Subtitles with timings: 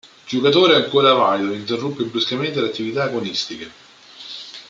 [0.25, 3.71] Giocatore ancora valido, interruppe bruscamente l'attività agonistica.